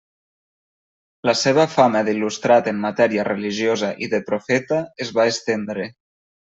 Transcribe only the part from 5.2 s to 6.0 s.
va estendre.